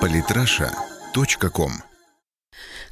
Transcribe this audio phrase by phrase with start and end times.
[0.00, 1.72] Политраша.ком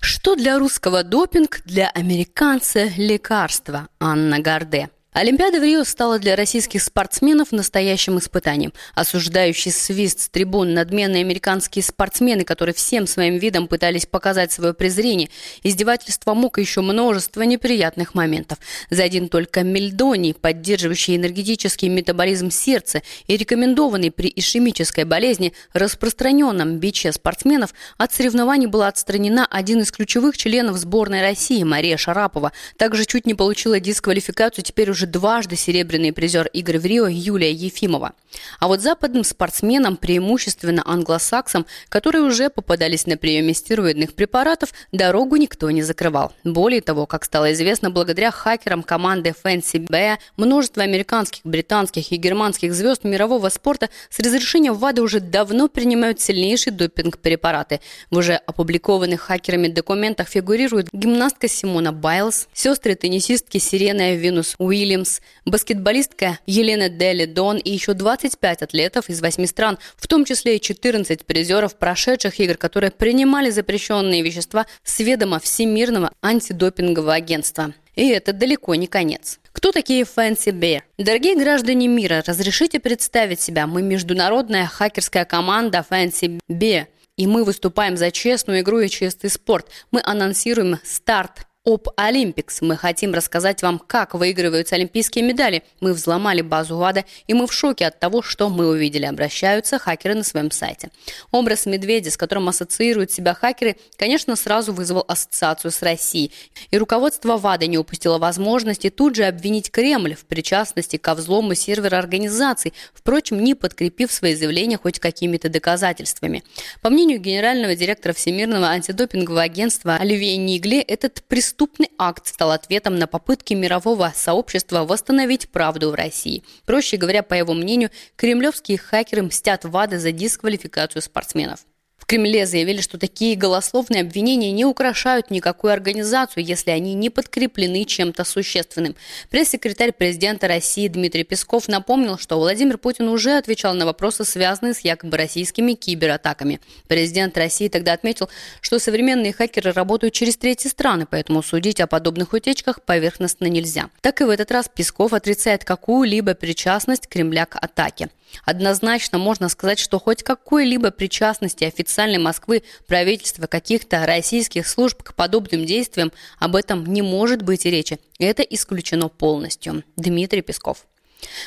[0.00, 3.88] Что для русского допинг, для американца лекарство?
[3.98, 4.90] Анна Гарде.
[5.14, 8.74] Олимпиада в Рио стала для российских спортсменов настоящим испытанием.
[8.94, 15.30] Осуждающий свист с трибун надменные американские спортсмены, которые всем своим видом пытались показать свое презрение,
[15.62, 18.58] издевательства мог еще множество неприятных моментов.
[18.90, 27.12] За один только мельдоний, поддерживающий энергетический метаболизм сердца и рекомендованный при ишемической болезни распространенном биче
[27.12, 32.52] спортсменов, от соревнований была отстранена один из ключевых членов сборной России Мария Шарапова.
[32.76, 38.12] Также чуть не получила дисквалификацию теперь уже дважды серебряный призер игр в Рио Юлия Ефимова.
[38.58, 45.70] А вот западным спортсменам, преимущественно англосаксам, которые уже попадались на приеме стероидных препаратов, дорогу никто
[45.70, 46.32] не закрывал.
[46.44, 52.74] Более того, как стало известно, благодаря хакерам команды Fancy Bear, множество американских, британских и германских
[52.74, 57.80] звезд мирового спорта с разрешением ВАДА уже давно принимают сильнейшие допинг-препараты.
[58.10, 65.20] В уже опубликованных хакерами документах фигурируют гимнастка Симона Байлз, сестры теннисистки Сирена Винус Уилл Уильямс,
[65.44, 70.60] баскетболистка Елена Дели Дон и еще 25 атлетов из 8 стран, в том числе и
[70.60, 77.74] 14 призеров прошедших игр, которые принимали запрещенные вещества с ведома Всемирного антидопингового агентства.
[77.96, 79.40] И это далеко не конец.
[79.52, 80.80] Кто такие Fancy Bear?
[80.96, 83.66] Дорогие граждане мира, разрешите представить себя.
[83.66, 86.86] Мы международная хакерская команда Fancy Bear.
[87.16, 89.66] И мы выступаем за честную игру и чистый спорт.
[89.90, 92.62] Мы анонсируем старт об Олимпикс.
[92.62, 95.62] Мы хотим рассказать вам, как выигрываются олимпийские медали.
[95.80, 99.04] Мы взломали базу ВАДА, и мы в шоке от того, что мы увидели.
[99.04, 100.88] Обращаются хакеры на своем сайте.
[101.30, 106.32] Образ медведя, с которым ассоциируют себя хакеры, конечно, сразу вызвал ассоциацию с Россией.
[106.70, 111.98] И руководство ВАДА не упустило возможности тут же обвинить Кремль в причастности ко взлому сервера
[111.98, 116.44] организации, впрочем, не подкрепив свои заявления хоть какими-то доказательствами.
[116.80, 123.00] По мнению генерального директора Всемирного антидопингового агентства Оливье Нигле, этот преступник Преступный акт стал ответом
[123.00, 126.44] на попытки мирового сообщества восстановить правду в России.
[126.64, 131.66] Проще говоря, по его мнению, кремлевские хакеры мстят ВАДА за дисквалификацию спортсменов.
[132.08, 138.24] Кремле заявили, что такие голословные обвинения не украшают никакую организацию, если они не подкреплены чем-то
[138.24, 138.96] существенным.
[139.28, 144.80] Пресс-секретарь президента России Дмитрий Песков напомнил, что Владимир Путин уже отвечал на вопросы, связанные с
[144.80, 146.62] якобы российскими кибератаками.
[146.86, 148.30] Президент России тогда отметил,
[148.62, 153.90] что современные хакеры работают через третьи страны, поэтому судить о подобных утечках поверхностно нельзя.
[154.00, 158.08] Так и в этот раз Песков отрицает какую-либо причастность Кремля к атаке.
[158.44, 161.64] Однозначно можно сказать, что хоть какой-либо причастности
[161.98, 167.70] официальной Москвы, правительства, каких-то российских служб к подобным действиям об этом не может быть и
[167.70, 167.98] речи.
[168.20, 169.82] Это исключено полностью.
[169.96, 170.86] Дмитрий Песков.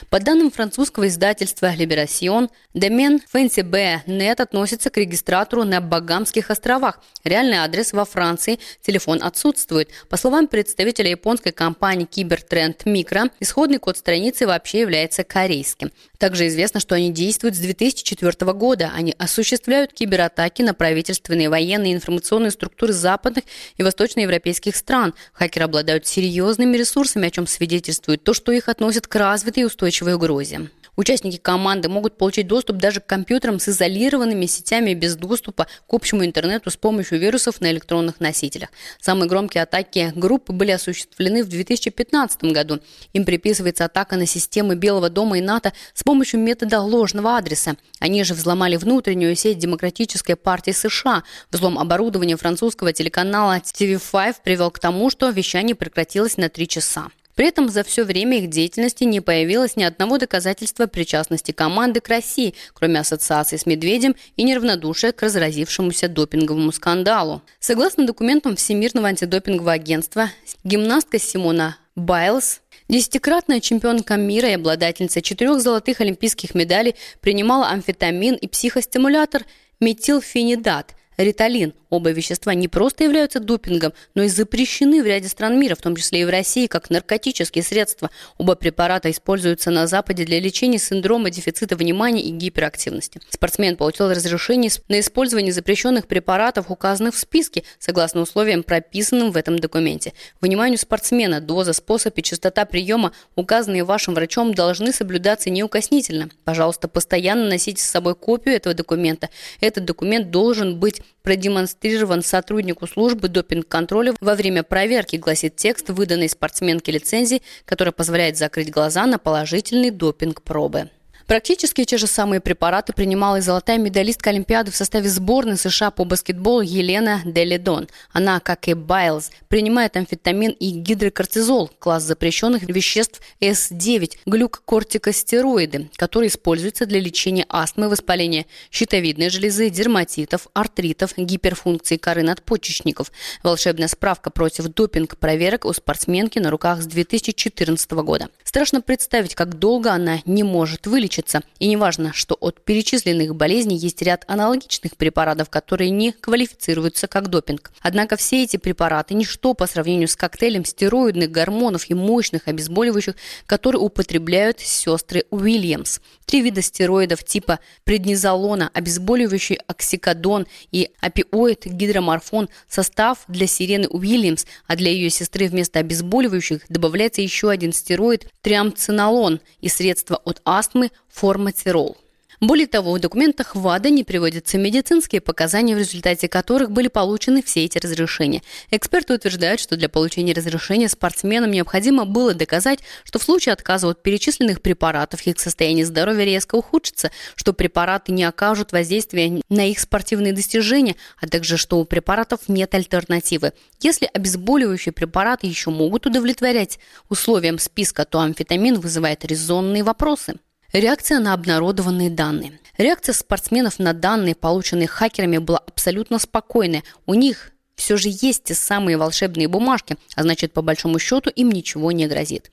[0.09, 6.99] По данным французского издательства «Либерасьон», домен fancyb.net относится к регистратору на Багамских островах.
[7.23, 9.89] Реальный адрес во Франции, телефон отсутствует.
[10.09, 15.91] По словам представителя японской компании Кибертренд Микро, исходный код страницы вообще является корейским.
[16.17, 18.91] Также известно, что они действуют с 2004 года.
[18.95, 23.45] Они осуществляют кибератаки на правительственные, военные и информационные структуры западных
[23.77, 25.15] и восточноевропейских стран.
[25.33, 30.15] Хакеры обладают серьезными ресурсами, о чем свидетельствует то, что их относят к развитой и устойчивой
[30.15, 30.69] угрозе.
[30.97, 36.25] Участники команды могут получить доступ даже к компьютерам с изолированными сетями без доступа к общему
[36.25, 38.69] интернету с помощью вирусов на электронных носителях.
[38.99, 42.81] Самые громкие атаки группы были осуществлены в 2015 году.
[43.13, 47.77] Им приписывается атака на системы Белого дома и НАТО с помощью метода ложного адреса.
[47.99, 51.23] Они же взломали внутреннюю сеть Демократической партии США.
[51.51, 57.07] Взлом оборудования французского телеканала TV5 привел к тому, что вещание прекратилось на три часа.
[57.35, 62.07] При этом за все время их деятельности не появилось ни одного доказательства причастности команды к
[62.09, 67.41] России, кроме ассоциации с Медведем и неравнодушия к разразившемуся допинговому скандалу.
[67.59, 70.29] Согласно документам Всемирного антидопингового агентства,
[70.63, 72.61] гимнастка Симона Байлз
[72.91, 79.45] Десятикратная чемпионка мира и обладательница четырех золотых олимпийских медалей принимала амфетамин и психостимулятор
[79.79, 81.73] метилфенидат– Риталин.
[81.91, 85.97] Оба вещества не просто являются допингом, но и запрещены в ряде стран мира, в том
[85.97, 88.09] числе и в России, как наркотические средства.
[88.37, 93.19] Оба препарата используются на Западе для лечения синдрома дефицита внимания и гиперактивности.
[93.29, 99.59] Спортсмен получил разрешение на использование запрещенных препаратов, указанных в списке, согласно условиям, прописанным в этом
[99.59, 100.13] документе.
[100.39, 106.29] Вниманию спортсмена доза, способ и частота приема, указанные вашим врачом, должны соблюдаться неукоснительно.
[106.45, 109.29] Пожалуйста, постоянно носите с собой копию этого документа.
[109.59, 116.91] Этот документ должен быть продемонстрирован сотруднику службы допинг-контроля во время проверки, гласит текст выданной спортсменке
[116.91, 120.89] лицензии, которая позволяет закрыть глаза на положительный допинг пробы.
[121.31, 126.03] Практически те же самые препараты принимала и золотая медалистка Олимпиады в составе сборной США по
[126.03, 127.87] баскетболу Елена Делидон.
[128.11, 136.85] Она, как и Байлз, принимает амфетамин и гидрокортизол, класс запрещенных веществ С9, глюкокортикостероиды, которые используются
[136.85, 143.09] для лечения астмы, воспаления щитовидной железы, дерматитов, артритов, гиперфункции коры надпочечников.
[143.41, 148.27] Волшебная справка против допинг проверок у спортсменки на руках с 2014 года.
[148.43, 151.41] Страшно представить, как долго она не может вылечить лечится.
[151.59, 157.71] И неважно, что от перечисленных болезней есть ряд аналогичных препаратов, которые не квалифицируются как допинг.
[157.81, 163.15] Однако все эти препараты– ничто по сравнению с коктейлем стероидных гормонов и мощных обезболивающих,
[163.45, 165.99] которые употребляют сестры Уильямс.
[166.25, 174.75] Три вида стероидов типа преднизолона, обезболивающий оксикодон и опиоид гидроморфон– состав для сирены Уильямс, а
[174.75, 181.97] для ее сестры вместо обезболивающих добавляется еще один стероид– триамцинолон и средства от астмы форматирол.
[182.41, 187.65] Более того, в документах ВАДА не приводятся медицинские показания, в результате которых были получены все
[187.65, 188.41] эти разрешения.
[188.71, 194.01] Эксперты утверждают, что для получения разрешения спортсменам необходимо было доказать, что в случае отказа от
[194.01, 200.33] перечисленных препаратов их состояние здоровья резко ухудшится, что препараты не окажут воздействия на их спортивные
[200.33, 203.53] достижения, а также что у препаратов нет альтернативы.
[203.81, 210.37] Если обезболивающие препараты еще могут удовлетворять условиям списка, то амфетамин вызывает резонные вопросы.
[210.73, 212.57] Реакция на обнародованные данные.
[212.77, 216.83] Реакция спортсменов на данные, полученные хакерами, была абсолютно спокойная.
[217.05, 221.51] У них все же есть те самые волшебные бумажки, а значит, по большому счету, им
[221.51, 222.51] ничего не грозит.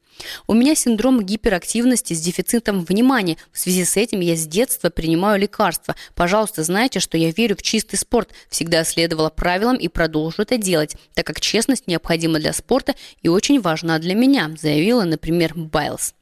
[0.49, 3.37] У меня синдром гиперактивности с дефицитом внимания.
[3.53, 5.95] В связи с этим я с детства принимаю лекарства.
[6.17, 8.31] Пожалуйста, знайте, что я верю в чистый спорт.
[8.51, 13.61] Всегда следовала правилам и продолжу это делать, так как честность необходима для спорта и очень
[13.61, 16.15] важна для меня, заявила, например, Байлз.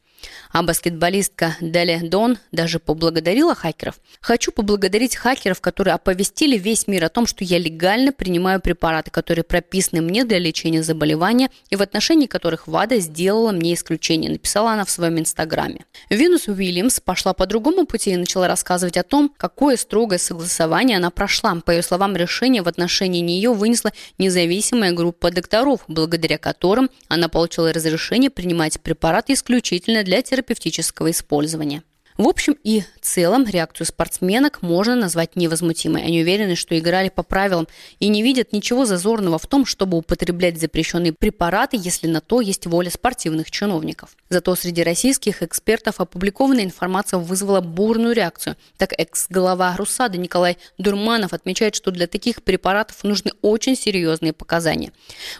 [0.53, 3.97] А баскетболистка Дели Дон даже поблагодарила хакеров.
[4.21, 9.45] Хочу поблагодарить хакеров, которые оповестили весь мир о том, что я легально принимаю препараты, которые
[9.45, 14.85] прописаны мне для лечения заболевания и в отношении которых ВАДА сделала мне исключение, написала она
[14.85, 15.85] в своем инстаграме.
[16.11, 21.11] Винус Уильямс пошла по другому пути и начала рассказывать о том, какое строгое согласование она
[21.11, 21.55] прошла.
[21.65, 27.73] По ее словам, решение в отношении нее вынесла независимая группа докторов, благодаря которым она получила
[27.73, 31.83] разрешение принимать препараты исключительно для терапевтического использования.
[32.19, 36.03] В общем и целом реакцию спортсменок можно назвать невозмутимой.
[36.03, 37.69] Они уверены, что играли по правилам
[38.01, 42.67] и не видят ничего зазорного в том, чтобы употреблять запрещенные препараты, если на то есть
[42.67, 44.17] воля спортивных чиновников.
[44.31, 48.57] Зато среди российских экспертов опубликованная информация вызвала бурную реакцию.
[48.79, 54.93] Так экс-глава Русада Николай Дурманов отмечает, что для таких препаратов нужны очень серьезные показания.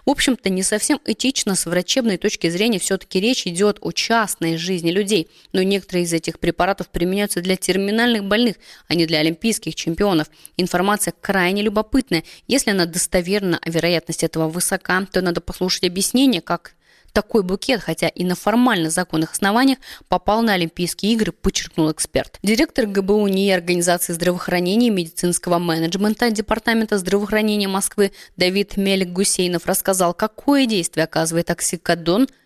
[0.05, 4.91] В общем-то, не совсем этично с врачебной точки зрения все-таки речь идет о частной жизни
[4.91, 8.57] людей, но некоторые из этих препаратов препаратов применяются для терминальных больных,
[8.89, 10.27] а не для олимпийских чемпионов.
[10.57, 12.25] Информация крайне любопытная.
[12.49, 16.73] Если она достоверна, а вероятность этого высока, то надо послушать объяснение, как
[17.13, 19.79] такой букет, хотя и на формально законных основаниях,
[20.09, 22.39] попал на Олимпийские игры, подчеркнул эксперт.
[22.43, 30.67] Директор ГБУ НИИ Организации здравоохранения и медицинского менеджмента Департамента здравоохранения Москвы Давид Мелик-Гусейнов рассказал, какое
[30.67, 32.27] действие оказывает оксикодон–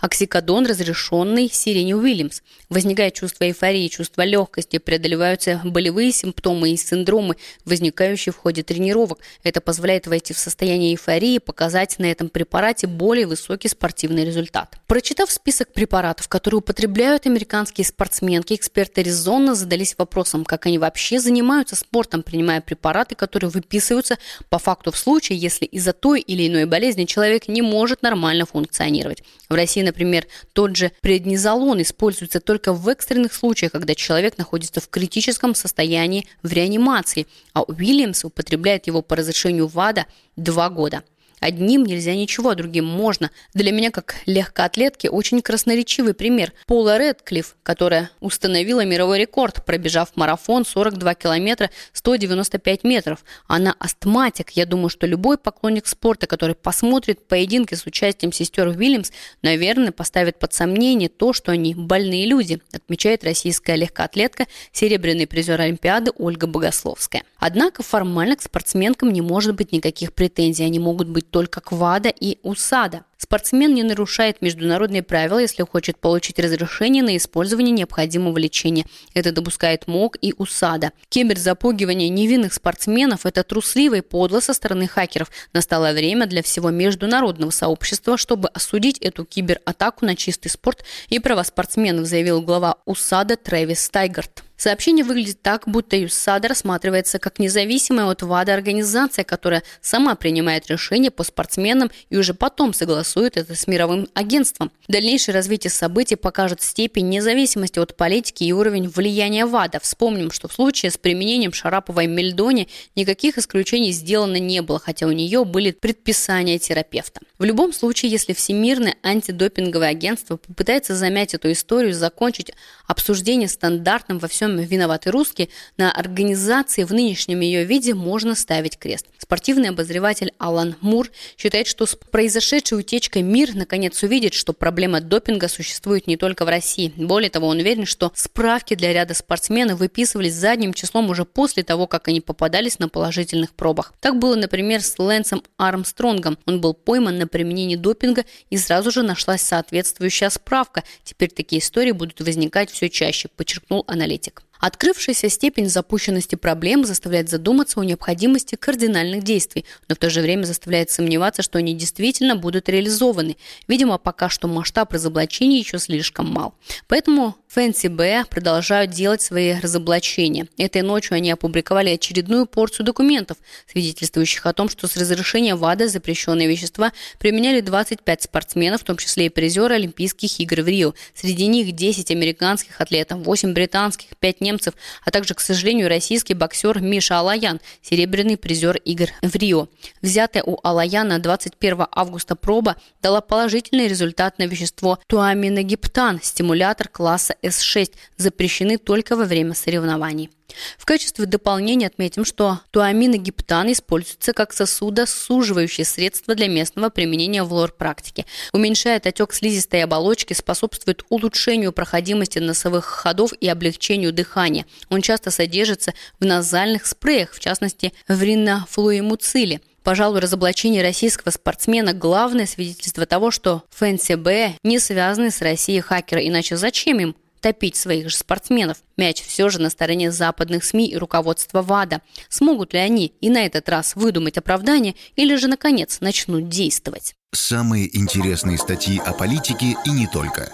[0.00, 2.42] Оксикодон, разрешенный Сирене Уильямс.
[2.68, 9.18] Возникает чувство эйфории, чувство легкости, преодолеваются болевые симптомы и синдромы, возникающие в ходе тренировок.
[9.42, 14.78] Это позволяет войти в состояние эйфории и показать на этом препарате более высокий спортивный результат.
[14.86, 21.74] Прочитав список препаратов, которые употребляют американские спортсменки, эксперты резонно задались вопросом, как они вообще занимаются
[21.74, 24.16] спортом, принимая препараты, которые выписываются
[24.48, 29.24] по факту в случае, если из-за той или иной болезни человек не может нормально функционировать.
[29.48, 34.88] В России например, тот же преднизолон используется только в экстренных случаях, когда человек находится в
[34.88, 41.02] критическом состоянии в реанимации, а Уильямс употребляет его по разрешению ВАДА два года–
[41.40, 43.30] Одним нельзя ничего, другим можно.
[43.54, 46.52] Для меня, как легкоатлетки, очень красноречивый пример.
[46.66, 53.24] Пола Редклифф, которая установила мировой рекорд, пробежав марафон 42 километра 195 метров.
[53.46, 54.50] Она астматик.
[54.50, 59.10] Я думаю, что любой поклонник спорта, который посмотрит поединки с участием сестер Уильямс,
[59.42, 66.12] наверное, поставит под сомнение то, что они больные люди, отмечает российская легкоатлетка, серебряный призер Олимпиады
[66.16, 67.22] Ольга Богословская.
[67.38, 70.64] Однако формально к спортсменкам не может быть никаких претензий.
[70.64, 73.04] Они могут быть только Квада и Усада.
[73.20, 78.86] Спортсмен не нарушает международные правила, если хочет получить разрешение на использование необходимого лечения.
[79.12, 80.92] Это допускает МОК и УСАДА.
[81.08, 85.32] Киберзапугивание невинных спортсменов– это трусливо и подло со стороны хакеров.
[85.52, 91.42] Настало время для всего международного сообщества, чтобы осудить эту кибератаку на чистый спорт и права
[91.42, 94.44] спортсменов, заявил глава УСАДА Трэвис Стайгард.
[94.56, 101.12] Сообщение выглядит так, будто ЮСАД рассматривается как независимая от ВАДА организация, которая сама принимает решения
[101.12, 104.70] по спортсменам и уже потом согласует это с мировым агентством.
[104.88, 109.80] Дальнейшее развитие событий покажет степень независимости от политики и уровень влияния ВАДА.
[109.80, 115.12] Вспомним, что в случае с применением Шараповой Мельдони никаких исключений сделано не было, хотя у
[115.12, 117.20] нее были предписания терапевта.
[117.38, 122.52] В любом случае, если Всемирное антидопинговое агентство попытается замять эту историю, закончить
[122.86, 129.06] обсуждение стандартным во всем виноваты русские, на организации в нынешнем ее виде можно ставить крест.
[129.18, 135.46] Спортивный обозреватель Алан Мур считает, что с произошедшей утечкой мир наконец увидит, что проблема допинга
[135.46, 136.92] существует не только в России.
[136.96, 141.86] Более того, он уверен, что справки для ряда спортсменов выписывались задним числом уже после того,
[141.86, 143.94] как они попадались на положительных пробах.
[144.00, 146.38] Так было, например, с Лэнсом Армстронгом.
[146.44, 150.82] Он был пойман на применении допинга и сразу же нашлась соответствующая справка.
[151.04, 154.42] Теперь такие истории будут возникать все чаще, подчеркнул аналитик.
[154.60, 160.44] Открывшаяся степень запущенности проблем заставляет задуматься о необходимости кардинальных действий, но в то же время
[160.44, 163.36] заставляет сомневаться, что они действительно будут реализованы.
[163.68, 166.54] Видимо, пока что масштаб разоблачений еще слишком мал.
[166.88, 170.48] Поэтому ФНСБ продолжают делать свои разоблачения.
[170.58, 173.38] Этой ночью они опубликовали очередную порцию документов,
[173.70, 179.26] свидетельствующих о том, что с разрешения ВАДА запрещенные вещества применяли 25 спортсменов, в том числе
[179.26, 180.94] и призеры Олимпийских игр в Рио.
[181.14, 184.74] Среди них 10 американских атлетов, 8 британских, 5 немцев,
[185.04, 189.68] а также, к сожалению, российский боксер Миша Алаян, серебряный призер игр в Рио.
[190.02, 197.92] Взятая у Алаяна 21 августа проба дала положительный результат на вещество туаминогиптан, стимулятор класса с6
[198.16, 200.30] запрещены только во время соревнований.
[200.78, 208.26] В качестве дополнения отметим, что туаминогиптан используется как сосудосуживающее средство для местного применения в лор-практике.
[208.52, 214.66] Уменьшает отек слизистой оболочки, способствует улучшению проходимости носовых ходов и облегчению дыхания.
[214.88, 219.60] Он часто содержится в назальных спреях, в частности в ринофлуэмуциле.
[219.82, 226.56] Пожалуй, разоблачение российского спортсмена– главное свидетельство того, что ФНСБ не связаны с Россией хакеры, иначе
[226.56, 228.78] зачем им топить своих же спортсменов.
[228.96, 232.02] Мяч все же на стороне западных СМИ и руководства ВАДА.
[232.28, 237.14] Смогут ли они и на этот раз выдумать оправдание или же, наконец, начнут действовать?
[237.32, 240.50] Самые интересные статьи о политике и не только.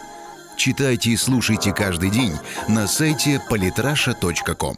[0.56, 2.32] Читайте и слушайте каждый день
[2.68, 4.76] на сайте polytrasha.com.